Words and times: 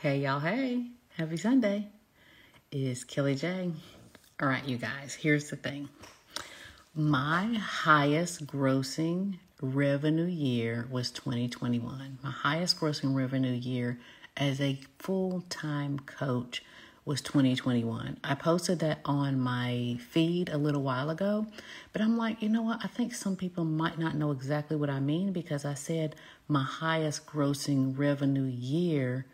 Hey, 0.00 0.20
y'all. 0.20 0.38
Hey, 0.38 0.84
happy 1.16 1.36
Sunday. 1.36 1.88
It's 2.70 3.02
Kelly 3.02 3.34
J. 3.34 3.72
All 4.40 4.46
right, 4.46 4.64
you 4.64 4.76
guys, 4.76 5.18
here's 5.20 5.50
the 5.50 5.56
thing. 5.56 5.88
My 6.94 7.54
highest 7.54 8.46
grossing 8.46 9.40
revenue 9.60 10.28
year 10.28 10.86
was 10.88 11.10
2021. 11.10 12.18
My 12.22 12.30
highest 12.30 12.78
grossing 12.78 13.16
revenue 13.16 13.50
year 13.50 13.98
as 14.36 14.60
a 14.60 14.78
full 15.00 15.42
time 15.48 15.98
coach 15.98 16.62
was 17.04 17.20
2021. 17.20 18.18
I 18.22 18.34
posted 18.36 18.78
that 18.78 19.00
on 19.04 19.40
my 19.40 19.98
feed 20.10 20.48
a 20.48 20.58
little 20.58 20.84
while 20.84 21.10
ago, 21.10 21.44
but 21.92 22.02
I'm 22.02 22.16
like, 22.16 22.40
you 22.40 22.48
know 22.48 22.62
what? 22.62 22.84
I 22.84 22.86
think 22.86 23.16
some 23.16 23.34
people 23.34 23.64
might 23.64 23.98
not 23.98 24.14
know 24.14 24.30
exactly 24.30 24.76
what 24.76 24.90
I 24.90 25.00
mean 25.00 25.32
because 25.32 25.64
I 25.64 25.74
said 25.74 26.14
my 26.46 26.62
highest 26.62 27.26
grossing 27.26 27.98
revenue 27.98 28.44
year 28.44 29.26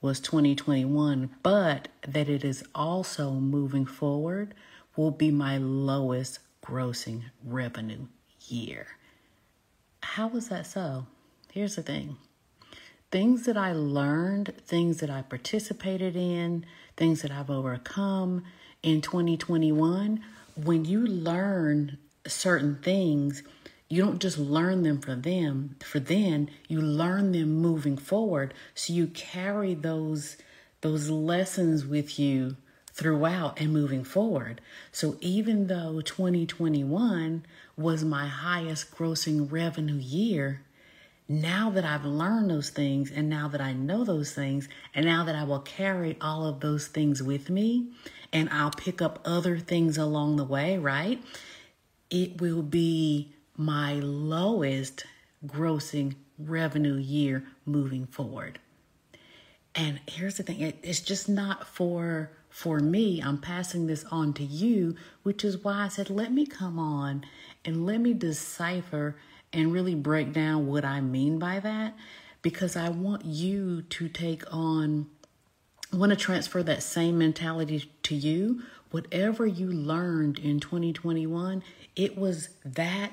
was 0.00 0.20
2021, 0.20 1.30
but 1.42 1.88
that 2.06 2.28
it 2.28 2.44
is 2.44 2.64
also 2.74 3.32
moving 3.32 3.86
forward 3.86 4.54
will 4.96 5.10
be 5.10 5.30
my 5.30 5.58
lowest 5.58 6.38
grossing 6.64 7.22
revenue 7.44 8.06
year. 8.46 8.86
How 10.02 10.28
was 10.28 10.48
that 10.48 10.66
so? 10.66 11.06
Here's 11.52 11.76
the 11.76 11.82
thing 11.82 12.16
things 13.10 13.44
that 13.44 13.56
I 13.56 13.72
learned, 13.72 14.52
things 14.66 14.98
that 14.98 15.10
I 15.10 15.22
participated 15.22 16.14
in, 16.14 16.66
things 16.96 17.22
that 17.22 17.30
I've 17.30 17.50
overcome 17.50 18.44
in 18.82 19.00
2021, 19.00 20.22
when 20.56 20.84
you 20.84 21.06
learn 21.06 21.98
certain 22.26 22.78
things, 22.82 23.42
you 23.88 24.02
don't 24.02 24.20
just 24.20 24.38
learn 24.38 24.82
them 24.82 25.00
for 25.00 25.14
them, 25.14 25.76
for 25.82 25.98
then 25.98 26.50
you 26.68 26.80
learn 26.80 27.32
them 27.32 27.54
moving 27.54 27.96
forward. 27.96 28.52
So 28.74 28.92
you 28.92 29.06
carry 29.08 29.74
those 29.74 30.36
those 30.80 31.10
lessons 31.10 31.84
with 31.84 32.20
you 32.20 32.56
throughout 32.92 33.60
and 33.60 33.72
moving 33.72 34.04
forward. 34.04 34.60
So 34.92 35.16
even 35.20 35.66
though 35.66 36.00
2021 36.00 37.44
was 37.76 38.04
my 38.04 38.26
highest 38.26 38.92
grossing 38.94 39.50
revenue 39.50 39.96
year, 39.96 40.62
now 41.28 41.70
that 41.70 41.84
I've 41.84 42.04
learned 42.04 42.50
those 42.50 42.70
things 42.70 43.10
and 43.10 43.28
now 43.28 43.48
that 43.48 43.60
I 43.60 43.72
know 43.72 44.04
those 44.04 44.32
things 44.32 44.68
and 44.94 45.04
now 45.04 45.24
that 45.24 45.34
I 45.34 45.44
will 45.44 45.60
carry 45.60 46.16
all 46.20 46.46
of 46.46 46.60
those 46.60 46.86
things 46.86 47.22
with 47.22 47.50
me 47.50 47.88
and 48.32 48.48
I'll 48.50 48.70
pick 48.70 49.02
up 49.02 49.20
other 49.24 49.58
things 49.58 49.98
along 49.98 50.36
the 50.36 50.44
way, 50.44 50.78
right? 50.78 51.22
It 52.10 52.40
will 52.40 52.62
be 52.62 53.34
my 53.58 53.94
lowest 53.94 55.04
grossing 55.46 56.14
revenue 56.38 56.96
year 56.96 57.44
moving 57.66 58.06
forward. 58.06 58.58
And 59.74 60.00
here's 60.06 60.36
the 60.36 60.42
thing, 60.42 60.60
it's 60.82 61.00
just 61.00 61.28
not 61.28 61.66
for 61.66 62.30
for 62.48 62.80
me. 62.80 63.20
I'm 63.20 63.38
passing 63.38 63.86
this 63.86 64.04
on 64.10 64.32
to 64.34 64.42
you, 64.42 64.96
which 65.22 65.44
is 65.44 65.62
why 65.62 65.84
I 65.84 65.88
said 65.88 66.08
let 66.08 66.32
me 66.32 66.46
come 66.46 66.78
on 66.78 67.24
and 67.64 67.84
let 67.84 68.00
me 68.00 68.14
decipher 68.14 69.16
and 69.52 69.72
really 69.72 69.94
break 69.94 70.32
down 70.32 70.66
what 70.66 70.84
I 70.84 71.00
mean 71.00 71.38
by 71.38 71.60
that 71.60 71.94
because 72.42 72.76
I 72.76 72.88
want 72.88 73.24
you 73.24 73.82
to 73.82 74.08
take 74.08 74.42
on, 74.52 75.06
I 75.92 75.96
want 75.96 76.10
to 76.10 76.16
transfer 76.16 76.62
that 76.62 76.82
same 76.82 77.18
mentality 77.18 77.90
to 78.04 78.14
you. 78.14 78.62
Whatever 78.90 79.46
you 79.46 79.70
learned 79.70 80.38
in 80.38 80.60
2021, 80.60 81.62
it 81.96 82.16
was 82.16 82.50
that 82.64 83.12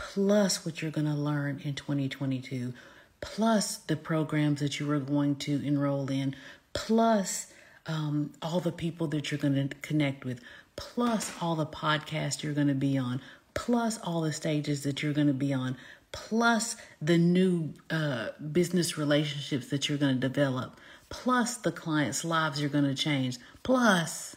plus 0.00 0.64
what 0.64 0.80
you're 0.80 0.90
going 0.90 1.06
to 1.06 1.12
learn 1.12 1.60
in 1.62 1.74
2022, 1.74 2.72
plus 3.20 3.76
the 3.76 3.96
programs 3.96 4.60
that 4.60 4.80
you 4.80 4.90
are 4.90 4.98
going 4.98 5.36
to 5.36 5.62
enroll 5.62 6.10
in, 6.10 6.34
plus 6.72 7.52
um, 7.86 8.32
all 8.40 8.60
the 8.60 8.72
people 8.72 9.06
that 9.08 9.30
you're 9.30 9.38
going 9.38 9.68
to 9.68 9.76
connect 9.82 10.24
with, 10.24 10.40
plus 10.74 11.30
all 11.42 11.54
the 11.54 11.66
podcasts 11.66 12.42
you're 12.42 12.54
going 12.54 12.66
to 12.66 12.74
be 12.74 12.96
on, 12.96 13.20
plus 13.52 13.98
all 13.98 14.22
the 14.22 14.32
stages 14.32 14.84
that 14.84 15.02
you're 15.02 15.12
going 15.12 15.26
to 15.26 15.34
be 15.34 15.52
on, 15.52 15.76
plus 16.12 16.76
the 17.02 17.18
new 17.18 17.74
uh, 17.90 18.28
business 18.52 18.96
relationships 18.96 19.68
that 19.68 19.86
you're 19.86 19.98
going 19.98 20.18
to 20.18 20.28
develop, 20.28 20.80
plus 21.10 21.58
the 21.58 21.72
clients' 21.72 22.24
lives 22.24 22.58
you're 22.58 22.70
going 22.70 22.84
to 22.84 22.94
change, 22.94 23.36
plus 23.62 24.34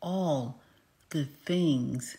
all 0.00 0.58
the 1.10 1.26
things 1.26 2.16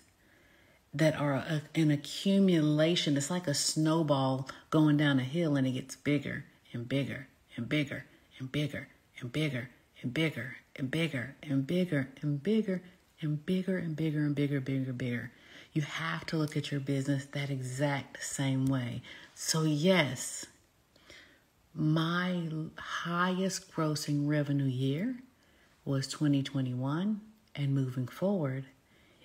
that 0.97 1.15
are 1.15 1.33
a, 1.33 1.61
an 1.75 1.91
accumulation. 1.91 3.17
It's 3.17 3.29
like 3.29 3.47
a 3.47 3.53
snowball 3.53 4.49
going 4.69 4.97
down 4.97 5.19
a 5.19 5.23
hill 5.23 5.55
and 5.55 5.67
it 5.67 5.71
gets 5.71 5.95
bigger 5.95 6.45
and 6.73 6.89
bigger 6.89 7.27
and 7.55 7.69
bigger 7.69 8.05
and 8.39 8.51
bigger 8.51 8.89
and 9.21 9.31
bigger 9.31 9.69
and 10.01 10.13
bigger 10.13 10.57
and 10.75 10.91
bigger 10.91 11.35
and 11.43 11.67
bigger 11.67 12.09
and 12.21 12.43
bigger 12.43 12.81
and 13.21 13.45
bigger 13.45 13.77
and 13.77 13.95
bigger 13.95 14.19
and 14.19 14.35
bigger, 14.35 14.59
bigger, 14.59 14.93
bigger. 14.93 15.31
You 15.73 15.83
have 15.83 16.25
to 16.27 16.37
look 16.37 16.57
at 16.57 16.71
your 16.71 16.79
business 16.79 17.25
that 17.25 17.49
exact 17.49 18.23
same 18.23 18.65
way. 18.65 19.01
So, 19.35 19.63
yes, 19.63 20.45
my 21.75 22.41
highest 22.77 23.71
grossing 23.71 24.27
revenue 24.27 24.65
year 24.65 25.17
was 25.85 26.07
2021, 26.07 27.21
and 27.55 27.75
moving 27.75 28.07
forward, 28.07 28.65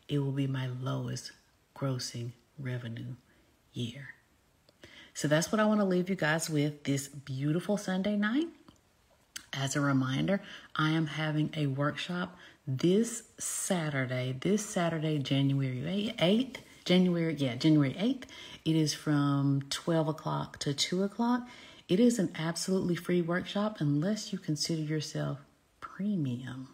it 0.08 0.18
will 0.18 0.32
be 0.32 0.46
my 0.46 0.66
lowest 0.66 1.32
grossing 1.74 2.32
revenue 2.58 3.16
year. 3.72 4.14
So, 5.14 5.28
that's 5.28 5.52
what 5.52 5.60
I 5.60 5.66
want 5.66 5.80
to 5.80 5.86
leave 5.86 6.08
you 6.08 6.16
guys 6.16 6.48
with 6.48 6.84
this 6.84 7.08
beautiful 7.08 7.76
Sunday 7.76 8.16
night. 8.16 8.46
As 9.52 9.76
a 9.76 9.80
reminder, 9.80 10.40
I 10.74 10.90
am 10.90 11.06
having 11.06 11.50
a 11.54 11.66
workshop 11.66 12.38
this 12.66 13.24
Saturday, 13.38 14.36
this 14.40 14.64
Saturday, 14.64 15.18
January 15.18 16.14
8th, 16.18 16.56
January, 16.84 17.34
yeah, 17.34 17.56
January 17.56 17.94
8th. 17.94 18.24
It 18.64 18.76
is 18.76 18.94
from 18.94 19.62
12 19.68 20.08
o'clock 20.08 20.58
to 20.60 20.72
2 20.72 21.02
o'clock. 21.02 21.46
It 21.88 22.00
is 22.00 22.18
an 22.18 22.32
absolutely 22.38 22.94
free 22.94 23.20
workshop 23.20 23.76
unless 23.80 24.32
you 24.32 24.38
consider 24.38 24.82
yourself 24.82 25.38
premium. 25.80 26.68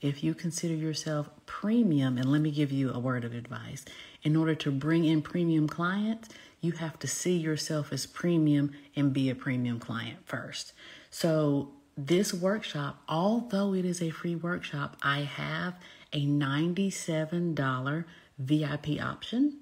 If 0.00 0.22
you 0.22 0.32
consider 0.34 0.74
yourself 0.74 1.28
premium, 1.46 2.18
and 2.18 2.30
let 2.30 2.40
me 2.40 2.52
give 2.52 2.70
you 2.70 2.92
a 2.92 2.98
word 2.98 3.24
of 3.24 3.34
advice 3.34 3.84
in 4.22 4.36
order 4.36 4.54
to 4.54 4.70
bring 4.70 5.04
in 5.04 5.22
premium 5.22 5.66
clients, 5.68 6.28
you 6.60 6.72
have 6.72 6.98
to 7.00 7.06
see 7.06 7.36
yourself 7.36 7.92
as 7.92 8.06
premium 8.06 8.72
and 8.94 9.12
be 9.12 9.28
a 9.30 9.34
premium 9.34 9.80
client 9.80 10.18
first. 10.24 10.72
So 11.10 11.72
this 11.96 12.32
workshop, 12.32 13.02
although 13.08 13.74
it 13.74 13.84
is 13.84 14.00
a 14.00 14.10
free 14.10 14.36
workshop, 14.36 14.96
I 15.02 15.22
have 15.22 15.74
a 16.12 16.24
$97 16.26 18.04
VIP 18.38 19.02
option. 19.02 19.58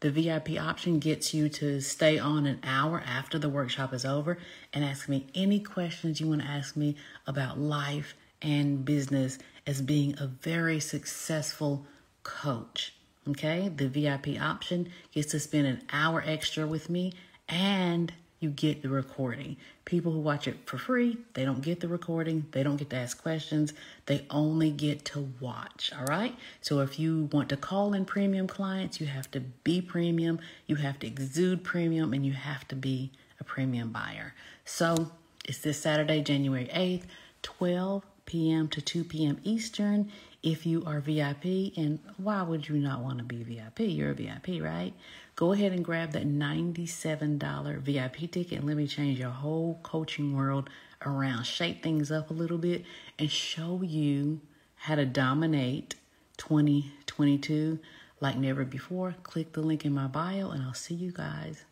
The 0.00 0.10
VIP 0.10 0.60
option 0.60 0.98
gets 0.98 1.32
you 1.34 1.48
to 1.48 1.80
stay 1.80 2.18
on 2.18 2.46
an 2.46 2.60
hour 2.62 3.02
after 3.04 3.38
the 3.38 3.48
workshop 3.48 3.92
is 3.94 4.04
over 4.04 4.38
and 4.72 4.84
ask 4.84 5.08
me 5.08 5.26
any 5.34 5.60
questions 5.60 6.20
you 6.20 6.28
want 6.28 6.42
to 6.42 6.46
ask 6.46 6.76
me 6.76 6.94
about 7.26 7.58
life 7.58 8.14
and 8.42 8.84
business 8.84 9.38
as 9.66 9.82
being 9.82 10.14
a 10.18 10.26
very 10.26 10.80
successful 10.80 11.86
coach. 12.22 12.94
Okay, 13.28 13.68
the 13.68 13.88
VIP 13.88 14.40
option 14.40 14.90
gets 15.12 15.32
to 15.32 15.40
spend 15.40 15.66
an 15.66 15.82
hour 15.92 16.22
extra 16.24 16.66
with 16.66 16.88
me 16.88 17.12
and 17.48 18.12
you 18.40 18.50
get 18.50 18.82
the 18.82 18.88
recording. 18.88 19.56
People 19.84 20.12
who 20.12 20.20
watch 20.20 20.46
it 20.46 20.56
for 20.64 20.78
free, 20.78 21.18
they 21.34 21.44
don't 21.44 21.60
get 21.60 21.80
the 21.80 21.88
recording, 21.88 22.46
they 22.52 22.62
don't 22.62 22.76
get 22.76 22.90
to 22.90 22.96
ask 22.96 23.20
questions, 23.20 23.72
they 24.06 24.24
only 24.30 24.70
get 24.70 25.04
to 25.06 25.28
watch. 25.40 25.90
All 25.98 26.04
right. 26.04 26.36
So 26.60 26.80
if 26.80 26.98
you 26.98 27.28
want 27.32 27.48
to 27.48 27.56
call 27.56 27.94
in 27.94 28.04
premium 28.04 28.46
clients, 28.46 29.00
you 29.00 29.08
have 29.08 29.30
to 29.32 29.40
be 29.40 29.80
premium, 29.80 30.38
you 30.66 30.76
have 30.76 30.98
to 31.00 31.06
exude 31.06 31.64
premium, 31.64 32.12
and 32.12 32.24
you 32.24 32.32
have 32.32 32.66
to 32.68 32.76
be 32.76 33.10
a 33.40 33.44
premium 33.44 33.90
buyer. 33.90 34.34
So 34.64 35.10
it's 35.44 35.58
this 35.58 35.80
Saturday, 35.80 36.22
January 36.22 36.70
8th, 36.72 37.04
12 37.42 38.04
p.m. 38.28 38.68
to 38.68 38.82
2 38.82 39.04
p.m. 39.04 39.40
Eastern 39.42 40.12
if 40.42 40.66
you 40.66 40.84
are 40.84 41.00
VIP. 41.00 41.72
And 41.76 41.98
why 42.18 42.42
would 42.42 42.68
you 42.68 42.76
not 42.76 43.00
want 43.00 43.18
to 43.18 43.24
be 43.24 43.42
VIP? 43.42 43.80
You're 43.80 44.10
a 44.10 44.14
VIP, 44.14 44.62
right? 44.62 44.92
Go 45.34 45.52
ahead 45.52 45.72
and 45.72 45.82
grab 45.82 46.12
that 46.12 46.26
$97 46.26 47.78
VIP 47.80 48.30
ticket 48.30 48.58
and 48.58 48.66
let 48.66 48.76
me 48.76 48.86
change 48.86 49.18
your 49.18 49.30
whole 49.30 49.80
coaching 49.82 50.36
world 50.36 50.68
around, 51.06 51.44
shape 51.44 51.82
things 51.82 52.10
up 52.10 52.30
a 52.30 52.34
little 52.34 52.58
bit, 52.58 52.84
and 53.18 53.30
show 53.30 53.80
you 53.82 54.40
how 54.76 54.94
to 54.94 55.06
dominate 55.06 55.94
2022 56.36 57.78
like 58.20 58.36
never 58.36 58.64
before. 58.64 59.14
Click 59.22 59.52
the 59.52 59.62
link 59.62 59.84
in 59.84 59.92
my 59.92 60.06
bio, 60.06 60.50
and 60.50 60.62
I'll 60.62 60.74
see 60.74 60.94
you 60.94 61.12
guys 61.12 61.64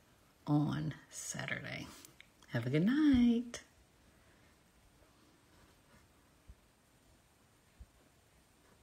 on 0.46 0.94
Saturday. 1.10 1.86
Have 2.52 2.66
a 2.66 2.70
good 2.70 2.86
night. 2.86 3.60